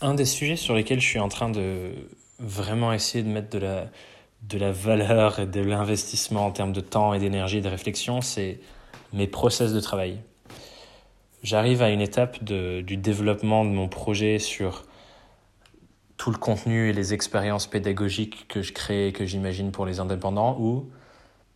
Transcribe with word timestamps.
Un 0.00 0.14
des 0.14 0.26
sujets 0.26 0.56
sur 0.56 0.74
lesquels 0.74 1.00
je 1.00 1.06
suis 1.06 1.18
en 1.18 1.28
train 1.28 1.48
de 1.48 1.92
vraiment 2.38 2.92
essayer 2.92 3.24
de 3.24 3.28
mettre 3.28 3.48
de 3.48 3.58
la, 3.58 3.86
de 4.42 4.58
la 4.58 4.70
valeur 4.70 5.38
et 5.38 5.46
de 5.46 5.60
l'investissement 5.60 6.46
en 6.46 6.50
termes 6.50 6.72
de 6.72 6.80
temps 6.80 7.14
et 7.14 7.18
d'énergie 7.18 7.58
et 7.58 7.62
de 7.62 7.68
réflexion, 7.68 8.20
c'est 8.20 8.60
mes 9.12 9.26
process 9.26 9.72
de 9.72 9.80
travail. 9.80 10.18
J'arrive 11.42 11.80
à 11.80 11.90
une 11.90 12.00
étape 12.00 12.44
de, 12.44 12.82
du 12.82 12.96
développement 12.96 13.64
de 13.64 13.70
mon 13.70 13.88
projet 13.88 14.38
sur 14.38 14.84
tout 16.16 16.30
le 16.30 16.38
contenu 16.38 16.90
et 16.90 16.92
les 16.92 17.14
expériences 17.14 17.66
pédagogiques 17.66 18.48
que 18.48 18.62
je 18.62 18.72
crée 18.72 19.08
et 19.08 19.12
que 19.12 19.24
j'imagine 19.24 19.70
pour 19.70 19.86
les 19.86 20.00
indépendants 20.00 20.56
où 20.58 20.90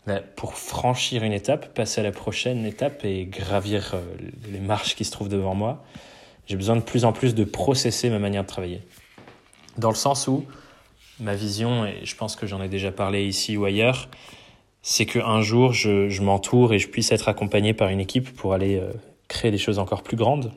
bah, 0.06 0.20
pour 0.36 0.54
franchir 0.54 1.24
une 1.24 1.32
étape, 1.32 1.74
passer 1.74 2.00
à 2.00 2.04
la 2.04 2.12
prochaine 2.12 2.64
étape 2.64 3.04
et 3.04 3.26
gravir 3.26 3.92
euh, 3.94 4.00
les 4.50 4.60
marches 4.60 4.96
qui 4.96 5.04
se 5.04 5.10
trouvent 5.10 5.28
devant 5.28 5.54
moi, 5.54 5.84
j'ai 6.50 6.56
besoin 6.56 6.74
de 6.74 6.80
plus 6.80 7.04
en 7.04 7.12
plus 7.12 7.36
de 7.36 7.44
processer 7.44 8.10
ma 8.10 8.18
manière 8.18 8.42
de 8.42 8.48
travailler. 8.48 8.82
Dans 9.78 9.88
le 9.88 9.94
sens 9.94 10.26
où 10.26 10.44
ma 11.20 11.36
vision, 11.36 11.86
et 11.86 12.00
je 12.02 12.16
pense 12.16 12.34
que 12.34 12.44
j'en 12.48 12.60
ai 12.60 12.68
déjà 12.68 12.90
parlé 12.90 13.24
ici 13.24 13.56
ou 13.56 13.64
ailleurs, 13.66 14.08
c'est 14.82 15.06
qu'un 15.06 15.42
jour 15.42 15.72
je, 15.72 16.20
m'entoure 16.20 16.74
et 16.74 16.80
je 16.80 16.88
puisse 16.88 17.12
être 17.12 17.28
accompagné 17.28 17.72
par 17.72 17.88
une 17.88 18.00
équipe 18.00 18.34
pour 18.34 18.52
aller 18.52 18.80
euh, 18.80 18.90
créer 19.28 19.52
des 19.52 19.58
choses 19.58 19.78
encore 19.78 20.02
plus 20.02 20.16
grandes. 20.16 20.50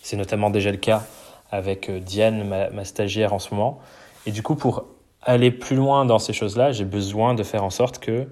C'est 0.00 0.16
notamment 0.16 0.48
déjà 0.48 0.70
le 0.70 0.76
cas 0.76 1.04
avec 1.50 1.90
euh, 1.90 1.98
Diane, 1.98 2.46
ma, 2.46 2.70
ma, 2.70 2.84
stagiaire 2.84 3.32
en 3.32 3.40
ce 3.40 3.52
moment. 3.52 3.80
Et 4.26 4.30
du 4.30 4.44
coup, 4.44 4.54
pour 4.54 4.84
aller 5.22 5.50
plus 5.50 5.74
loin 5.74 6.04
dans 6.04 6.20
ces 6.20 6.32
choses-là, 6.32 6.70
j'ai 6.70 6.84
besoin 6.84 7.34
de 7.34 7.42
faire 7.42 7.64
en 7.64 7.70
sorte 7.70 7.98
que 7.98 8.28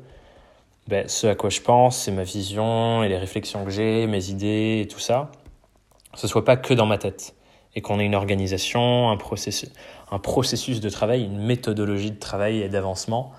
ben, 0.87 1.09
ce 1.09 1.27
à 1.27 1.34
quoi 1.34 1.51
je 1.51 1.61
pense, 1.61 1.98
c'est 1.98 2.12
ma 2.12 2.23
vision 2.23 3.03
et 3.03 3.09
les 3.09 3.19
réflexions 3.19 3.65
que 3.65 3.73
j'ai, 3.73 4.06
mes 4.06 4.31
idées 4.31 4.83
et 4.84 4.87
tout 4.87 5.01
ça, 5.01 5.33
ce 6.15 6.27
soit 6.27 6.45
pas 6.45 6.57
que 6.57 6.75
dans 6.75 6.87
ma 6.87 6.98
tête 6.98 7.34
et 7.75 7.80
qu'on 7.80 7.98
ait 7.98 8.05
une 8.05 8.15
organisation, 8.15 9.11
un 9.11 9.16
processus, 9.16 9.70
un 10.11 10.19
processus 10.19 10.80
de 10.80 10.91
travail, 10.91 11.25
une 11.25 11.39
méthodologie 11.39 12.11
de 12.11 12.19
travail 12.19 12.61
et 12.61 12.69
d'avancement 12.69 13.33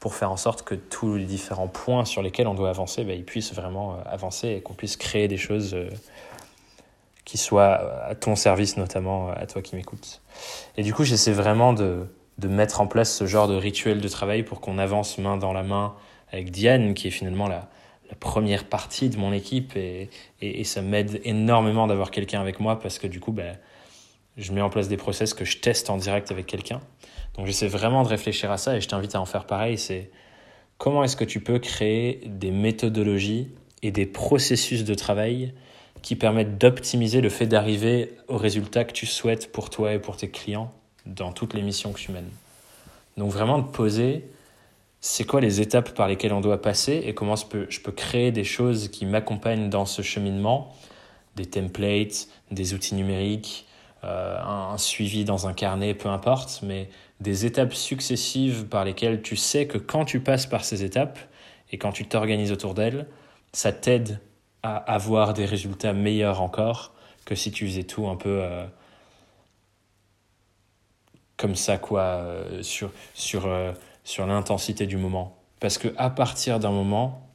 pour 0.00 0.14
faire 0.14 0.30
en 0.30 0.36
sorte 0.36 0.62
que 0.62 0.74
tous 0.74 1.14
les 1.14 1.24
différents 1.24 1.68
points 1.68 2.04
sur 2.04 2.22
lesquels 2.22 2.48
on 2.48 2.54
doit 2.54 2.68
avancer, 2.68 3.04
ben, 3.04 3.16
ils 3.16 3.24
puissent 3.24 3.54
vraiment 3.54 3.94
euh, 3.94 3.96
avancer 4.06 4.48
et 4.48 4.60
qu'on 4.60 4.74
puisse 4.74 4.96
créer 4.96 5.28
des 5.28 5.36
choses 5.36 5.74
euh, 5.74 5.88
qui 7.24 7.38
soient 7.38 8.04
à 8.04 8.14
ton 8.14 8.36
service, 8.36 8.76
notamment 8.76 9.30
à 9.30 9.46
toi 9.46 9.62
qui 9.62 9.74
m'écoutes. 9.74 10.20
Et 10.76 10.82
du 10.82 10.92
coup, 10.92 11.04
j'essaie 11.04 11.32
vraiment 11.32 11.72
de, 11.72 12.06
de 12.38 12.48
mettre 12.48 12.80
en 12.80 12.86
place 12.86 13.12
ce 13.12 13.26
genre 13.26 13.48
de 13.48 13.56
rituel 13.56 14.00
de 14.00 14.08
travail 14.08 14.42
pour 14.42 14.60
qu'on 14.60 14.78
avance 14.78 15.18
main 15.18 15.36
dans 15.36 15.52
la 15.52 15.62
main 15.62 15.94
avec 16.30 16.50
Diane, 16.50 16.94
qui 16.94 17.08
est 17.08 17.10
finalement 17.12 17.48
la, 17.48 17.68
la 18.08 18.16
première 18.16 18.64
partie 18.64 19.08
de 19.08 19.16
mon 19.16 19.32
équipe 19.32 19.76
et, 19.76 20.10
et, 20.40 20.64
ça 20.64 20.82
m'aide 20.82 21.20
énormément 21.24 21.86
d'avoir 21.86 22.10
quelqu'un 22.10 22.40
avec 22.40 22.60
moi 22.60 22.78
parce 22.78 22.98
que 22.98 23.06
du 23.06 23.20
coup, 23.20 23.32
ben, 23.32 23.56
je 24.36 24.52
mets 24.52 24.60
en 24.60 24.70
place 24.70 24.88
des 24.88 24.96
process 24.96 25.34
que 25.34 25.44
je 25.44 25.58
teste 25.58 25.90
en 25.90 25.96
direct 25.96 26.30
avec 26.30 26.46
quelqu'un. 26.46 26.80
Donc 27.36 27.46
j'essaie 27.46 27.68
vraiment 27.68 28.02
de 28.02 28.08
réfléchir 28.08 28.50
à 28.50 28.58
ça 28.58 28.76
et 28.76 28.80
je 28.80 28.88
t'invite 28.88 29.14
à 29.14 29.20
en 29.20 29.26
faire 29.26 29.46
pareil. 29.46 29.78
C'est 29.78 30.10
comment 30.78 31.02
est-ce 31.04 31.16
que 31.16 31.24
tu 31.24 31.40
peux 31.40 31.58
créer 31.58 32.20
des 32.26 32.50
méthodologies 32.50 33.48
et 33.82 33.90
des 33.90 34.06
processus 34.06 34.84
de 34.84 34.94
travail 34.94 35.52
qui 36.02 36.16
permettent 36.16 36.58
d'optimiser 36.58 37.20
le 37.20 37.28
fait 37.28 37.46
d'arriver 37.46 38.12
au 38.28 38.36
résultat 38.36 38.84
que 38.84 38.92
tu 38.92 39.06
souhaites 39.06 39.50
pour 39.52 39.70
toi 39.70 39.94
et 39.94 39.98
pour 39.98 40.16
tes 40.16 40.28
clients 40.28 40.72
dans 41.04 41.32
toutes 41.32 41.54
les 41.54 41.62
missions 41.62 41.92
que 41.92 41.98
tu 41.98 42.12
mènes. 42.12 42.30
Donc 43.16 43.30
vraiment 43.30 43.58
de 43.58 43.66
poser 43.66 44.24
c'est 45.00 45.24
quoi 45.24 45.40
les 45.40 45.60
étapes 45.60 45.94
par 45.94 46.08
lesquelles 46.08 46.32
on 46.32 46.40
doit 46.40 46.60
passer 46.60 47.02
et 47.04 47.14
comment 47.14 47.36
je 47.36 47.46
peux, 47.46 47.66
je 47.68 47.80
peux 47.80 47.92
créer 47.92 48.32
des 48.32 48.44
choses 48.44 48.88
qui 48.88 49.06
m'accompagnent 49.06 49.70
dans 49.70 49.86
ce 49.86 50.02
cheminement, 50.02 50.74
des 51.36 51.46
templates, 51.46 52.28
des 52.50 52.74
outils 52.74 52.94
numériques, 52.94 53.66
euh, 54.04 54.38
un, 54.40 54.78
suivi 54.78 55.24
dans 55.24 55.46
un 55.48 55.52
carnet, 55.52 55.94
peu 55.94 56.08
importe, 56.08 56.60
mais 56.62 56.88
des 57.20 57.46
étapes 57.46 57.74
successives 57.74 58.66
par 58.66 58.84
lesquelles 58.84 59.22
tu 59.22 59.36
sais 59.36 59.66
que 59.66 59.78
quand 59.78 60.04
tu 60.04 60.20
passes 60.20 60.46
par 60.46 60.64
ces 60.64 60.84
étapes 60.84 61.18
et 61.72 61.78
quand 61.78 61.92
tu 61.92 62.06
t'organises 62.06 62.52
autour 62.52 62.74
d'elles, 62.74 63.06
ça 63.52 63.72
t'aide 63.72 64.20
à 64.62 64.76
avoir 64.76 65.34
des 65.34 65.44
résultats 65.44 65.92
meilleurs 65.92 66.42
encore 66.42 66.92
que 67.24 67.34
si 67.34 67.50
tu 67.50 67.66
faisais 67.66 67.84
tout 67.84 68.06
un 68.06 68.16
peu 68.16 68.40
euh, 68.42 68.66
comme 71.36 71.54
ça, 71.54 71.78
quoi, 71.78 72.02
euh, 72.02 72.62
sur, 72.62 72.90
sur 73.14 73.46
sur 74.06 74.24
l'intensité 74.24 74.86
du 74.86 74.96
moment. 74.96 75.36
Parce 75.58 75.78
que 75.78 75.88
à 75.96 76.10
partir 76.10 76.60
d'un 76.60 76.70
moment, 76.70 77.28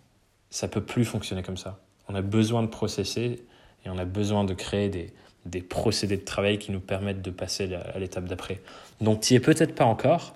ça 0.50 0.70
peut 0.70 0.82
plus 0.82 1.04
fonctionner 1.04 1.44
comme 1.44 1.58
ça. 1.58 1.82
On 2.08 2.16
a 2.16 2.22
besoin 2.22 2.64
de 2.64 2.68
processer 2.68 3.44
et 3.84 3.90
on 3.90 3.98
a 3.98 4.06
besoin 4.06 4.46
de 4.46 4.54
créer 4.54 4.88
des, 4.88 5.14
des 5.46 5.62
procédés 5.62 6.16
de 6.16 6.24
travail 6.24 6.60
qui 6.60 6.72
nous 6.72 6.80
permettent 6.80 7.22
de 7.22 7.30
passer 7.30 7.74
à 7.76 8.00
l'étape 8.00 8.24
d'après. 8.24 8.62
Donc 9.02 9.20
tu 9.20 9.34
n'y 9.34 9.38
es 9.38 9.40
peut-être 9.42 9.76
pas 9.76 9.84
encore, 9.84 10.34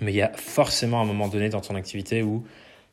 mais 0.00 0.12
il 0.12 0.16
y 0.16 0.22
a 0.22 0.32
forcément 0.32 1.02
un 1.02 1.04
moment 1.04 1.28
donné 1.28 1.50
dans 1.50 1.60
ton 1.60 1.74
activité 1.74 2.22
où 2.22 2.46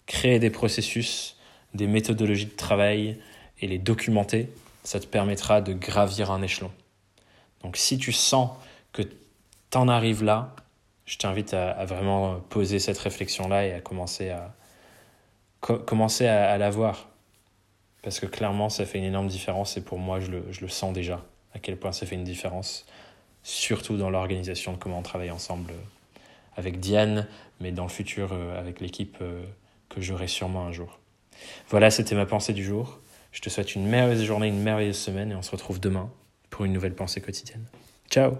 créer 0.06 0.38
des 0.38 0.50
processus, 0.50 1.38
des 1.74 1.88
méthodologies 1.88 2.48
de 2.48 2.56
travail 2.56 3.18
et 3.62 3.68
les 3.68 3.78
documenter, 3.78 4.50
ça 4.84 5.00
te 5.00 5.08
permettra 5.08 5.62
de 5.62 5.72
gravir 5.72 6.32
un 6.32 6.42
échelon. 6.42 6.72
Donc 7.64 7.78
si 7.78 7.98
tu 7.98 8.12
sens 8.12 8.50
que 8.92 9.04
tu 9.04 9.78
en 9.78 9.88
arrives 9.88 10.24
là, 10.24 10.54
je 11.06 11.18
t'invite 11.18 11.54
à, 11.54 11.86
vraiment 11.86 12.40
poser 12.40 12.80
cette 12.80 12.98
réflexion-là 12.98 13.66
et 13.68 13.74
à 13.74 13.80
commencer 13.80 14.30
à, 14.30 14.54
co 15.62 15.78
commencer 15.78 16.28
à, 16.28 16.52
à 16.52 16.58
la 16.58 16.70
voir. 16.70 17.10
Parce 18.02 18.20
que 18.20 18.28
clairement, 18.28 18.70
ça 18.70 18.86
fait 18.86 19.00
une 19.00 19.04
énorme 19.04 19.28
différence 19.28 19.78
et 19.78 19.84
pour 19.84 19.98
moi, 19.98 20.20
je 20.20 20.30
le, 20.30 20.46
je 20.52 20.62
le 20.62 20.68
sens 20.68 20.94
déjà, 20.94 21.24
à 21.54 21.60
quel 21.60 21.78
point 21.78 21.92
ça 21.92 22.06
fait 22.06 22.16
une 22.16 22.24
différence, 22.24 22.86
surtout 23.42 23.98
dans 23.98 24.10
l'organisation 24.10 24.74
de 24.74 24.78
comment 24.78 25.00
on 25.00 25.04
travaille 25.04 25.32
ensemble 25.32 25.72
euh, 25.72 26.20
avec 26.56 26.80
Diane, 26.80 27.28
mais 27.60 27.72
dans 27.72 27.84
le 27.84 27.90
futur 27.90 28.30
euh, 28.32 28.60
avec 28.60 28.80
l'équipe 28.80 29.18
euh, 29.22 29.44
que 29.90 30.02
j'aurai 30.02 30.28
sûrement 30.28 30.66
un 30.66 30.72
jour. 30.72 31.00
Voilà, 31.70 31.92
c'était 31.92 32.16
ma 32.16 32.26
pensée 32.26 32.54
du 32.54 32.64
jour. 32.64 33.00
Je 33.32 33.42
te 33.42 33.50
souhaite 33.50 33.76
une 33.76 33.88
merveilleuse 33.88 34.24
journée, 34.24 34.48
une 34.48 34.62
merveilleuse 34.62 34.98
semaine 34.98 35.32
et 35.32 35.36
on 35.36 35.42
se 35.42 35.52
retrouve 35.52 35.80
demain 35.80 36.10
pour 36.50 36.66
une 36.66 36.74
nouvelle 36.74 36.96
pensée 36.96 37.22
quotidienne. 37.22 37.66
Ciao 38.10 38.38